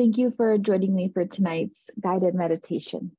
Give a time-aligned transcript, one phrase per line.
[0.00, 3.10] Thank you for joining me for tonight's guided meditation.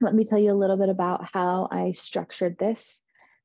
[0.00, 3.02] Let me tell you a little bit about how I structured this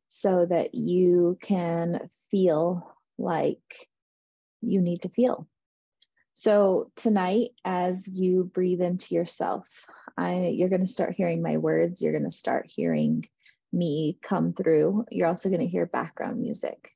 [0.07, 3.89] so that you can feel like
[4.61, 5.49] you need to feel.
[6.33, 9.67] So tonight, as you breathe into yourself,
[10.17, 12.01] I, you're going to start hearing my words.
[12.01, 13.27] You're going to start hearing
[13.73, 15.03] me come through.
[15.11, 16.89] You're also going to hear background music.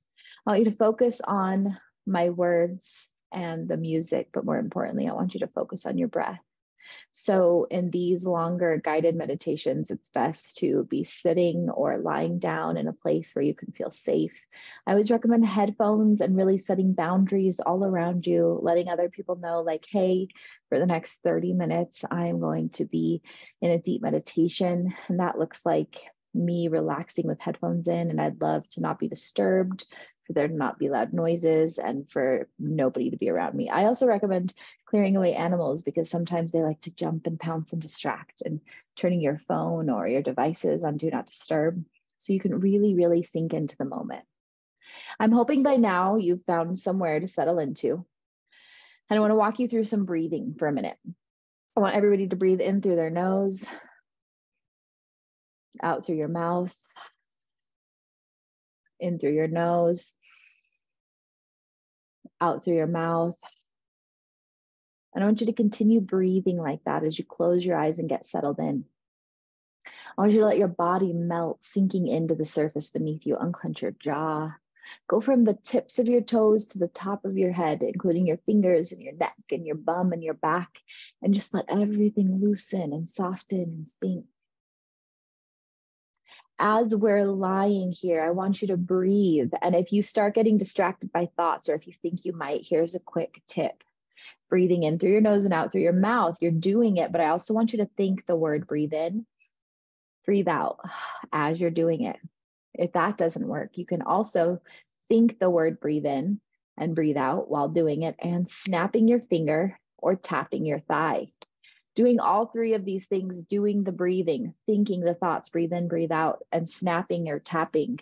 [0.47, 5.13] I want you to focus on my words and the music, but more importantly, I
[5.13, 6.41] want you to focus on your breath.
[7.11, 12.87] So, in these longer guided meditations, it's best to be sitting or lying down in
[12.87, 14.45] a place where you can feel safe.
[14.85, 19.61] I always recommend headphones and really setting boundaries all around you, letting other people know,
[19.61, 20.27] like, hey,
[20.69, 23.21] for the next 30 minutes, I'm going to be
[23.61, 24.93] in a deep meditation.
[25.07, 29.07] And that looks like me relaxing with headphones in, and I'd love to not be
[29.07, 29.85] disturbed
[30.25, 33.69] for there to not be loud noises and for nobody to be around me.
[33.69, 34.53] I also recommend
[34.85, 38.61] clearing away animals because sometimes they like to jump and pounce and distract and
[38.95, 41.83] turning your phone or your devices on do not disturb
[42.17, 44.23] so you can really, really sink into the moment.
[45.19, 48.05] I'm hoping by now you've found somewhere to settle into.
[49.09, 50.97] And I want to walk you through some breathing for a minute.
[51.75, 53.65] I want everybody to breathe in through their nose,
[55.81, 56.77] out through your mouth,
[59.03, 60.13] in through your nose,
[62.41, 63.37] out through your mouth.
[65.13, 68.09] And I want you to continue breathing like that as you close your eyes and
[68.09, 68.85] get settled in.
[70.17, 73.37] I want you to let your body melt, sinking into the surface beneath you.
[73.37, 74.51] Unclench your jaw.
[75.07, 78.37] Go from the tips of your toes to the top of your head, including your
[78.45, 80.69] fingers and your neck and your bum and your back,
[81.21, 84.25] and just let everything loosen and soften and sink
[86.59, 89.51] as we're lying here, I want you to breathe.
[89.61, 92.95] And if you start getting distracted by thoughts, or if you think you might, here's
[92.95, 93.83] a quick tip
[94.49, 96.37] breathing in through your nose and out through your mouth.
[96.39, 99.25] You're doing it, but I also want you to think the word breathe in,
[100.25, 100.79] breathe out
[101.31, 102.17] as you're doing it.
[102.73, 104.61] If that doesn't work, you can also
[105.09, 106.39] think the word breathe in
[106.77, 111.31] and breathe out while doing it and snapping your finger or tapping your thigh
[111.95, 116.11] doing all three of these things, doing the breathing, thinking the thoughts, breathe in, breathe
[116.11, 117.99] out, and snapping or tapping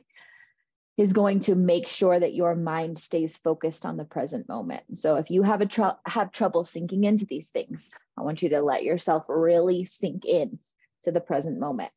[0.97, 4.83] is going to make sure that your mind stays focused on the present moment.
[4.93, 8.49] So if you have a tr- have trouble sinking into these things, I want you
[8.49, 10.59] to let yourself really sink in
[11.03, 11.91] to the present moment.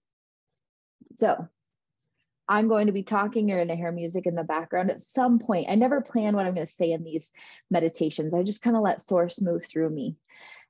[1.13, 1.49] So
[2.49, 3.49] I'm going to be talking.
[3.49, 5.67] You're going to hear music in the background at some point.
[5.69, 7.33] I never plan what I'm going to say in these
[7.71, 8.35] meditations.
[8.35, 10.17] I just kind of let source move through me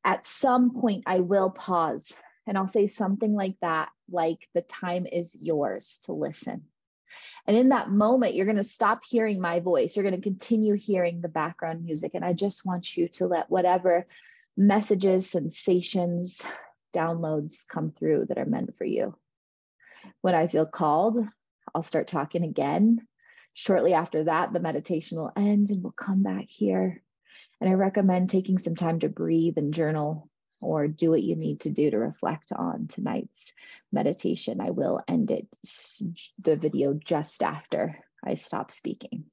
[0.05, 2.13] at some point I will pause
[2.47, 6.63] and I'll say something like that, like the time is yours to listen.
[7.47, 9.97] And in that moment, you're going to stop hearing my voice.
[9.97, 12.13] You're going to continue hearing the background music.
[12.15, 14.07] And I just want you to let whatever
[14.57, 16.43] messages, sensations,
[16.95, 19.15] downloads come through that are meant for you.
[20.21, 21.19] When I feel called,
[21.75, 23.07] I'll start talking again.
[23.55, 27.04] Shortly after that, the meditation will end and we'll come back here
[27.65, 30.29] and I recommend taking some time to breathe and journal
[30.61, 33.55] or do what you need to do to reflect on tonight's
[33.91, 34.61] meditation.
[34.61, 35.49] I will end it,
[36.39, 39.25] the video just after I stop speaking.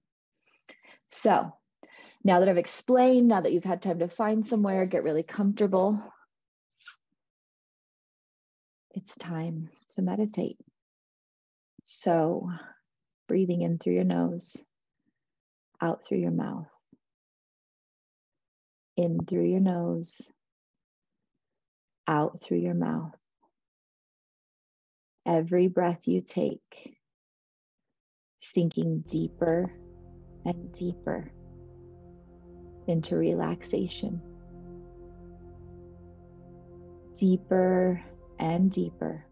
[1.10, 1.52] So
[2.24, 6.02] now that I've explained, now that you've had time to find somewhere, get really comfortable,
[8.92, 10.58] it's time to meditate.
[11.84, 12.50] So
[13.28, 14.66] breathing in through your nose,
[15.82, 16.70] out through your mouth
[19.02, 20.32] in through your nose,
[22.08, 23.16] out through your mouth.
[25.26, 26.96] Every breath you take,
[28.42, 29.72] sinking deeper
[30.46, 31.32] and deeper
[32.88, 34.22] into relaxation,
[37.16, 38.04] deeper
[38.40, 39.26] and deeper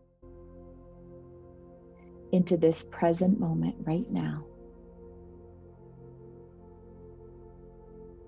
[2.31, 4.45] into this present moment right now.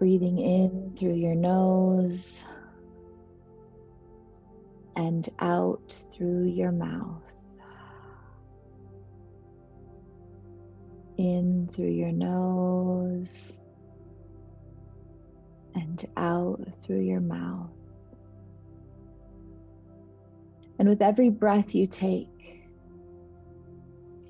[0.02, 2.44] Breathing in through your nose
[4.96, 7.22] and out through your mouth.
[11.20, 13.68] In through your nose
[15.76, 17.70] and out through your mouth.
[20.80, 22.61] And with every breath you take,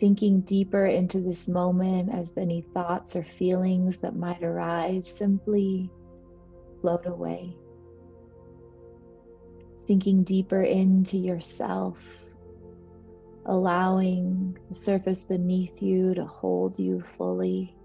[0.02, 5.92] sinking deeper into this moment as any thoughts or feelings that might arise simply
[6.80, 7.56] float away.
[9.78, 12.00] Sinking deeper into yourself,
[13.46, 17.76] allowing the surface beneath you to hold you fully.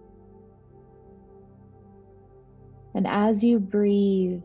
[2.94, 4.40] And as you breathe,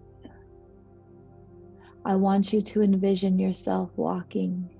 [2.03, 4.70] I want you to envision yourself walking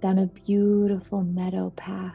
[0.00, 2.14] down a beautiful meadow path.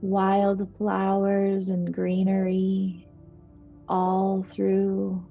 [0.00, 3.06] Wild flowers and greenery
[3.88, 5.24] all through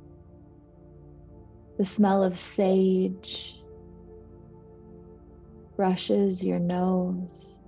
[1.78, 3.56] the smell of sage
[5.76, 7.62] brushes your nose.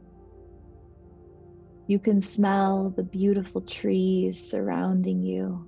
[1.87, 5.65] You can smell the beautiful trees surrounding you.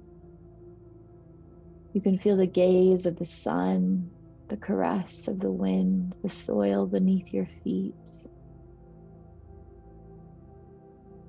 [1.94, 4.10] You can feel the gaze of the sun,
[4.52, 8.12] the caress of the wind, the soil beneath your feet.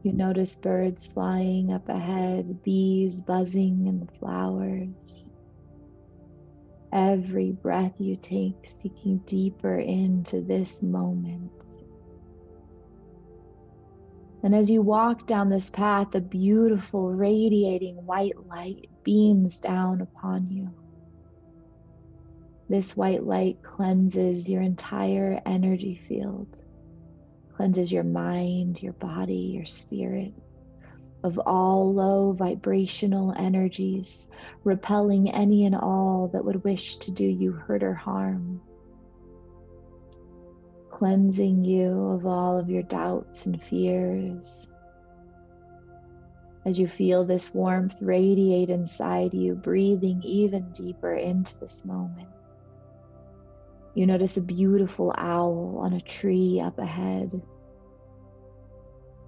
[0.03, 5.33] You notice birds flying up ahead, bees buzzing in the flowers.
[6.93, 11.65] Every breath you take, seeking deeper into this moment.
[14.43, 20.49] And as you walk down this path, a beautiful, radiating white light beams down upon
[20.49, 20.82] you.
[22.73, 26.65] This white light cleanses your entire energy field,
[27.55, 30.33] cleanses your mind, your body, your spirit
[31.23, 34.27] of all low vibrational energies,
[34.65, 38.63] repelling any and all that would wish to do you hurt or harm,
[40.89, 44.71] cleansing you of all of your doubts and fears.
[46.65, 52.31] As you feel this warmth radiate inside you, breathing even deeper into this moment.
[53.95, 57.43] You notice a beautiful owl on a tree up ahead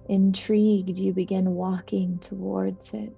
[0.07, 3.11] Intrigued, you begin walking towards it.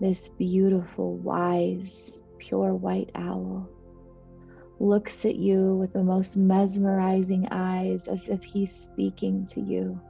[0.00, 3.68] This beautiful, wise, pure white owl
[4.80, 10.00] looks at you with the most mesmerizing eyes as if he's speaking to you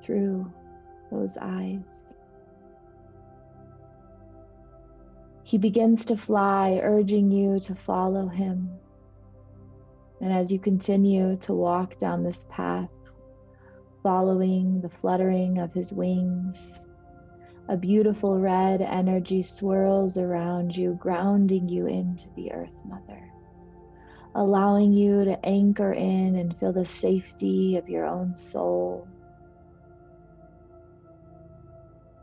[0.00, 0.50] through
[1.10, 1.82] those eyes.
[5.46, 8.68] He begins to fly, urging you to follow him.
[10.20, 12.90] And as you continue to walk down this path,
[14.02, 16.88] following the fluttering of his wings.
[17.68, 23.30] A beautiful red energy swirls around you, grounding you into the Earth Mother,
[24.34, 29.06] allowing you to anchor in and feel the safety of your own soul.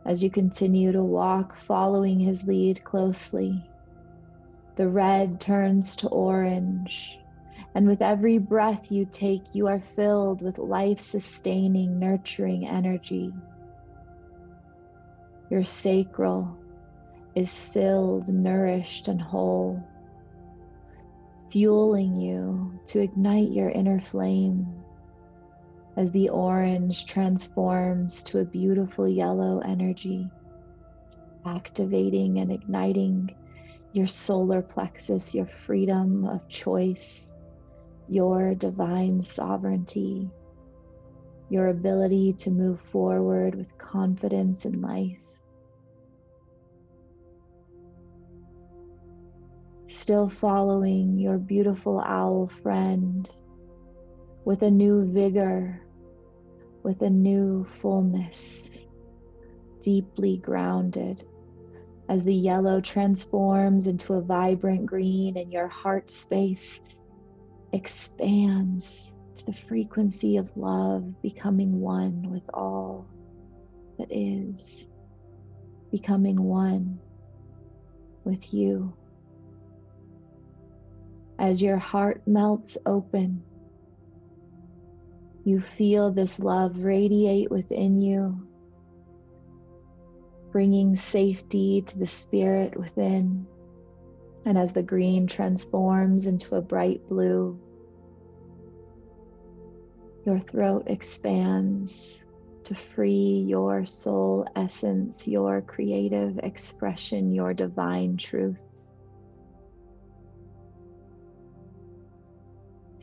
[0.05, 3.63] As you continue to walk, following his lead closely,
[4.75, 7.19] the red turns to orange
[7.75, 13.33] and with every breath you take, you are filled with life sustaining, nurturing energy.
[15.49, 16.55] Your sacral
[17.35, 19.83] is filled, nourished, and whole,
[21.51, 24.82] fueling you to ignite your inner flame
[25.95, 30.27] as the orange transforms to a beautiful yellow energy,
[31.45, 33.35] activating and igniting
[33.91, 37.33] your solar plexus, your freedom of choice
[38.07, 40.29] your divine sovereignty,
[41.49, 45.19] your ability to move forward with confidence in life.
[49.87, 53.29] Still following your beautiful owl friend
[54.45, 55.81] with a new vigor,
[56.83, 58.69] with a new fullness,
[59.81, 61.25] deeply grounded
[62.09, 66.81] as the yellow transforms into a vibrant green and your heart space
[67.71, 73.07] expands to the frequency of love, becoming one with all
[73.97, 74.85] that is,
[75.91, 76.99] becoming one
[78.25, 78.93] with you.
[81.39, 83.43] As your heart melts open,
[85.43, 88.47] you feel this love radiate within you,
[90.51, 93.45] bringing safety to the spirit within.
[94.45, 97.59] And as the green transforms into a bright blue,
[100.25, 102.23] your throat expands
[102.63, 108.61] to free your soul essence, your creative expression, your divine truth.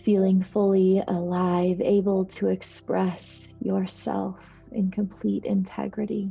[0.02, 6.30] Feeling fully alive, able to express yourself in complete integrity.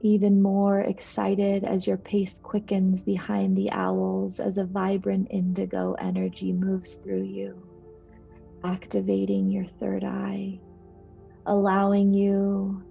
[0.00, 6.52] Even more excited as your pace quickens behind the owls as a vibrant indigo energy
[6.52, 7.62] moves through you,
[8.64, 10.58] activating your third eye,
[11.46, 12.82] allowing you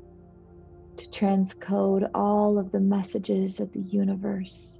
[0.95, 4.79] to transcode all of the messages of the universe,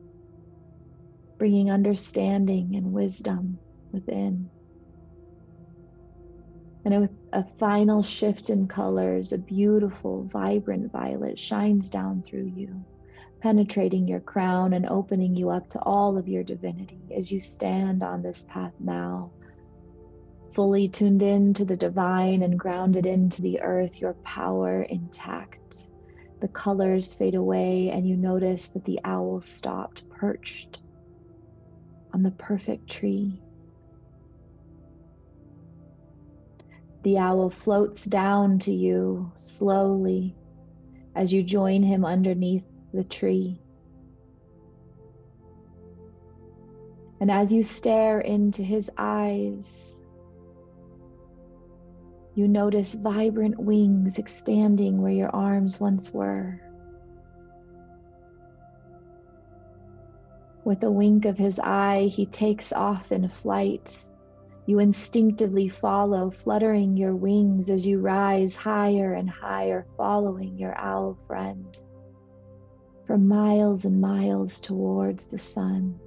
[1.38, 3.60] bringing understanding and wisdom
[3.92, 4.50] within.
[6.86, 12.84] And with a final shift in colors, a beautiful, vibrant violet shines down through you,
[13.42, 18.02] penetrating your crown and opening you up to all of your divinity as you stand
[18.02, 19.32] on this path now.
[20.54, 25.90] Fully tuned in to the divine and grounded into the earth, your power intact.
[26.42, 30.80] The colors fade away, and you notice that the owl stopped perched
[32.14, 33.42] on the perfect tree.
[37.04, 40.36] The owl floats down to you slowly
[41.16, 43.62] as you join him underneath the tree.
[47.22, 50.00] And as you stare into his eyes,
[52.36, 56.62] you notice vibrant wings expanding where your arms once were.
[60.64, 64.10] With a wink of his eye, he takes off in flight.
[64.70, 71.18] You instinctively follow, fluttering your wings as you rise higher and higher, following your owl
[71.26, 71.76] friend
[73.04, 76.00] for miles and miles towards the sun.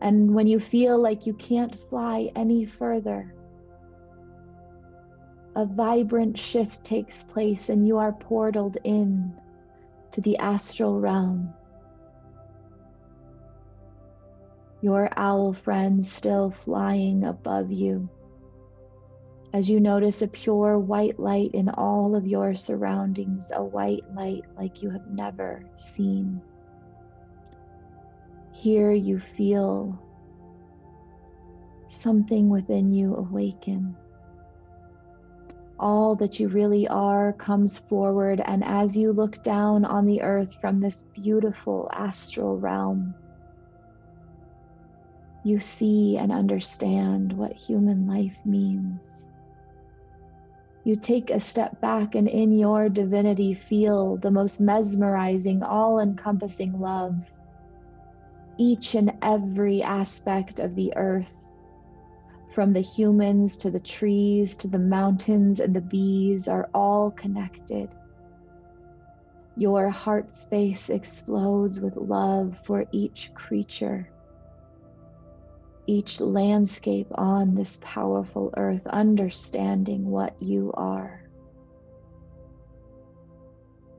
[0.00, 3.34] And when you feel like you can't fly any further,
[5.56, 9.30] a vibrant shift takes place and you are portaled in
[10.12, 11.52] to the astral realm.
[14.80, 18.08] Your owl friend still flying above you
[19.52, 24.44] as you notice a pure white light in all of your surroundings, a white light
[24.56, 26.40] like you have never seen.
[28.52, 29.98] Here you feel
[31.88, 33.96] something within you awaken.
[35.80, 40.56] All that you really are comes forward, and as you look down on the earth
[40.60, 43.14] from this beautiful astral realm,
[45.44, 49.28] you see and understand what human life means
[50.88, 56.80] you take a step back and in your divinity feel the most mesmerizing, all encompassing
[56.80, 57.14] love.
[58.56, 61.46] Each and every aspect of the earth,
[62.54, 67.90] from the humans to the trees to the mountains and the bees, are all connected.
[69.58, 74.08] Your heart space explodes with love for each creature
[75.88, 81.22] each landscape on this powerful earth, understanding what you are.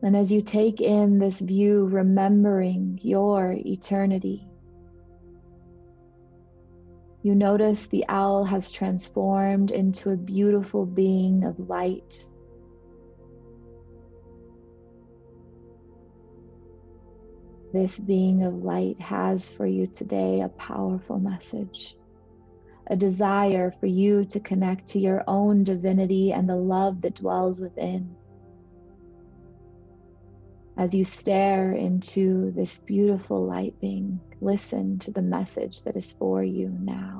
[0.03, 4.48] And as you take in this view, remembering your eternity,
[7.22, 12.15] you notice the owl has transformed into a beautiful being of light
[17.72, 21.96] This being of light has for you today a powerful message,
[22.88, 27.62] a desire for you to connect to your own divinity and the love that dwells
[27.62, 28.16] within.
[30.78, 36.42] As you stare into this beautiful light being, listen to the message that is for
[36.42, 37.19] you now.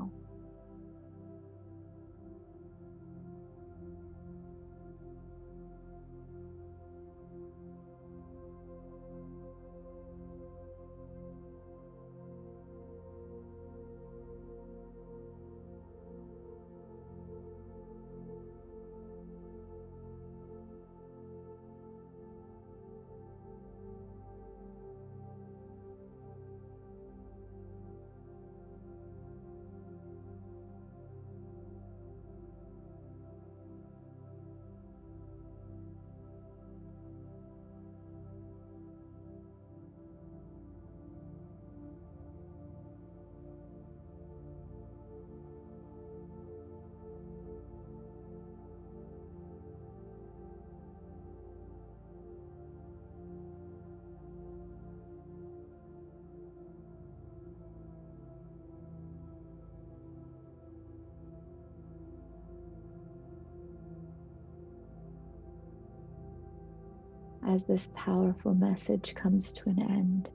[67.50, 70.30] As this powerful message comes to an end.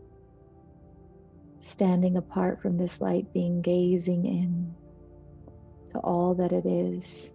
[1.61, 4.75] Standing apart from this light being, gazing in
[5.91, 7.31] to all that it is.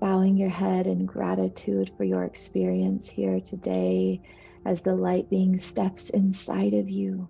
[0.00, 4.22] Bowing your head in gratitude for your experience here today
[4.64, 7.28] as the light being steps inside of you.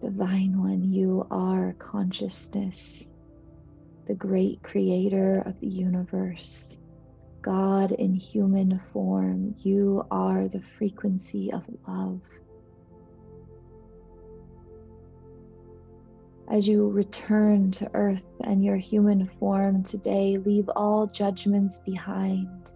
[0.00, 3.08] Divine One, you are consciousness,
[4.06, 6.78] the great creator of the universe.
[7.46, 12.20] God in human form, you are the frequency of love.
[16.50, 22.72] As you return to earth and your human form today, leave all judgments behind.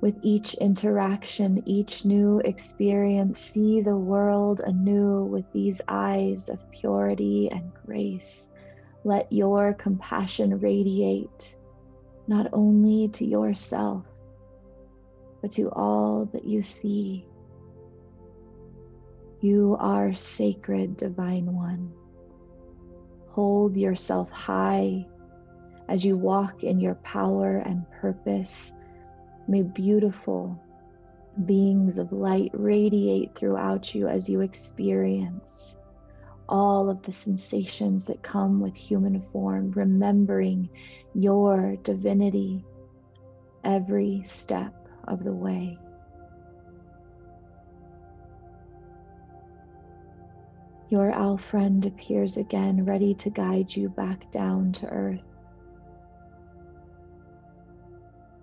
[0.00, 7.50] With each interaction, each new experience, see the world anew with these eyes of purity
[7.52, 8.48] and grace.
[9.04, 11.58] Let your compassion radiate
[12.26, 14.04] not only to yourself,
[15.40, 17.26] but to all that you see.
[19.40, 21.92] You are sacred, Divine One.
[23.28, 25.06] Hold yourself high
[25.88, 28.72] as you walk in your power and purpose.
[29.48, 30.56] May beautiful
[31.44, 35.76] beings of light radiate throughout you as you experience
[36.52, 40.68] all of the sensations that come with human form, remembering
[41.14, 42.62] your divinity
[43.64, 44.74] every step
[45.08, 45.78] of the way.
[50.90, 55.24] Your owl friend appears again, ready to guide you back down to earth.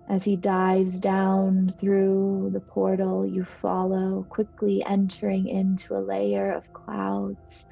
[0.08, 6.72] As he dives down through the portal, you follow, quickly entering into a layer of
[6.72, 7.66] clouds,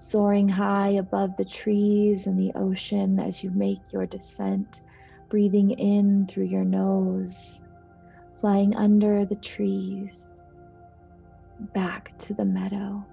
[0.00, 4.80] soaring high above the trees and the ocean as you make your descent,
[5.28, 7.62] breathing in through your nose,
[8.38, 10.40] flying under the trees,
[11.74, 13.04] back to the meadow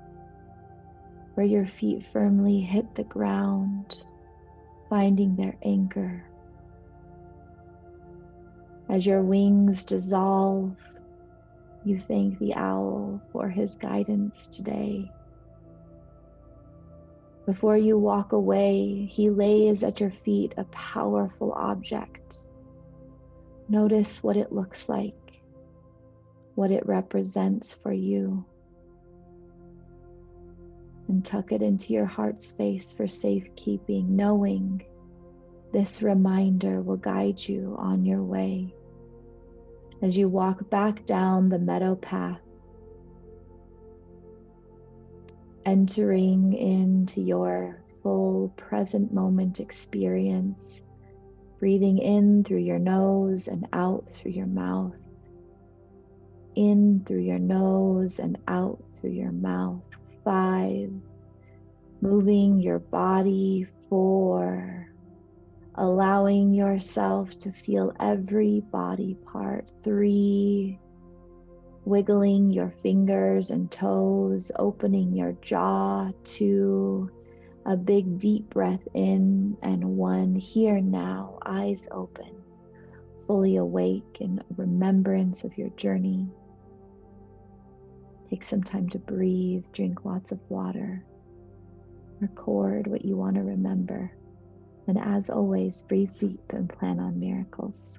[1.34, 4.03] where your feet firmly hit the ground,
[4.89, 6.25] finding their anchor.
[8.89, 10.79] As your wings dissolve,
[11.84, 15.12] you thank the owl for his guidance today.
[17.48, 22.36] Before you walk away, he lays at your feet a powerful object.
[23.70, 25.42] Notice what it looks like,
[26.56, 28.46] what it represents for you
[31.08, 34.86] and tuck it into your heart space for safekeeping, knowing
[35.72, 38.75] this reminder will guide you on your way
[40.01, 42.42] as you walk back down the meadow path,
[45.68, 50.82] entering into your full present moment experience,
[51.60, 54.96] breathing in through your nose and out through your mouth.
[56.56, 59.84] In through your nose and out through your mouth
[60.24, 60.90] five,
[62.00, 64.90] moving your body four,
[65.75, 70.80] allowing yourself to feel every body part three,
[71.88, 77.10] wiggling your fingers and toes, opening your jaw to
[77.66, 82.44] a big deep breath in and one here now, eyes open,
[83.26, 86.28] fully awake in remembrance of your journey.
[88.30, 91.06] Take some time to breathe, drink lots of water,
[92.20, 94.12] record what you want to remember.
[94.88, 97.98] And as always, breathe deep and plan on miracles.